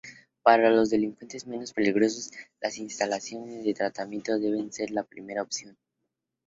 Para 0.41 0.71
los 0.71 0.89
delincuentes 0.89 1.45
menos 1.45 1.73
peligrosos, 1.73 2.31
las 2.59 2.79
instalaciones 2.79 3.63
de 3.63 3.75
tratamiento 3.75 4.39
deben 4.39 4.73
ser 4.73 4.89
la 4.89 5.03
primera 5.03 5.43
opción. 5.43 5.77